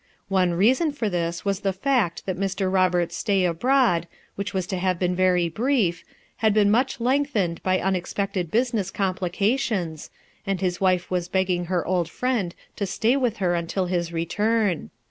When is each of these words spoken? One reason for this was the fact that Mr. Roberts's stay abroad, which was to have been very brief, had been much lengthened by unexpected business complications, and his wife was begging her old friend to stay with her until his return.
One 0.29 0.55
reason 0.55 0.91
for 0.93 1.09
this 1.09 1.45
was 1.45 1.59
the 1.59 1.71
fact 1.71 2.25
that 2.25 2.35
Mr. 2.35 2.73
Roberts's 2.73 3.15
stay 3.19 3.45
abroad, 3.45 4.07
which 4.33 4.51
was 4.51 4.65
to 4.65 4.77
have 4.79 4.97
been 4.97 5.15
very 5.15 5.47
brief, 5.47 6.03
had 6.37 6.55
been 6.55 6.71
much 6.71 6.99
lengthened 6.99 7.61
by 7.61 7.79
unexpected 7.79 8.49
business 8.49 8.89
complications, 8.89 10.09
and 10.43 10.59
his 10.59 10.81
wife 10.81 11.11
was 11.11 11.27
begging 11.27 11.65
her 11.65 11.85
old 11.85 12.09
friend 12.09 12.55
to 12.77 12.87
stay 12.87 13.15
with 13.15 13.37
her 13.37 13.53
until 13.53 13.85
his 13.85 14.11
return. 14.11 14.89